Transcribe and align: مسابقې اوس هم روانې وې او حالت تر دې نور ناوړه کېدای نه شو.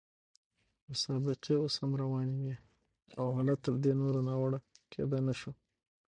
مسابقې 0.89 1.53
اوس 1.61 1.75
هم 1.81 1.91
روانې 2.01 2.35
وې 2.43 2.55
او 3.19 3.25
حالت 3.35 3.59
تر 3.65 3.73
دې 3.83 3.91
نور 3.99 4.13
ناوړه 4.27 4.59
کېدای 4.91 5.21
نه 5.27 5.33
شو. 5.39 5.51